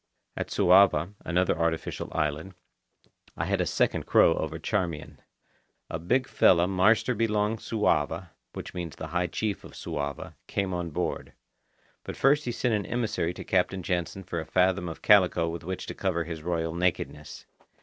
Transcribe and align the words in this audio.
At 0.35 0.47
Suava, 0.49 1.13
another 1.23 1.55
artificial 1.55 2.09
island, 2.11 2.55
I 3.37 3.45
had 3.45 3.61
a 3.61 3.67
second 3.67 4.07
crow 4.07 4.33
over 4.33 4.57
Charmian. 4.57 5.19
A 5.91 5.99
big 5.99 6.27
fella 6.27 6.65
marster 6.67 7.13
belong 7.13 7.57
Suava 7.57 8.31
(which 8.53 8.73
means 8.73 8.95
the 8.95 9.09
high 9.09 9.27
chief 9.27 9.63
of 9.63 9.73
Suava) 9.75 10.33
came 10.47 10.73
on 10.73 10.89
board. 10.89 11.33
But 12.03 12.17
first 12.17 12.45
he 12.45 12.51
sent 12.51 12.73
an 12.73 12.87
emissary 12.91 13.35
to 13.35 13.43
Captain 13.43 13.83
Jansen 13.83 14.23
for 14.23 14.39
a 14.39 14.45
fathom 14.47 14.89
of 14.89 15.03
calico 15.03 15.47
with 15.47 15.63
which 15.63 15.85
to 15.85 15.93
cover 15.93 16.23
his 16.23 16.41
royal 16.41 16.73
nakedness. 16.73 17.45